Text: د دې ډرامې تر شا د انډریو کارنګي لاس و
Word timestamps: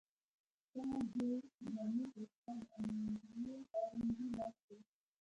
د 0.73 0.75
دې 1.13 1.31
ډرامې 1.57 2.05
تر 2.13 2.25
شا 2.39 2.53
د 2.69 2.71
انډریو 2.83 3.59
کارنګي 3.71 4.27
لاس 4.37 4.57
و 4.65 4.67